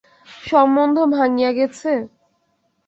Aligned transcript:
সম্বন্ধ 0.43 0.97
ভাঙিয়া 1.15 1.51
গেছে? 1.53 1.91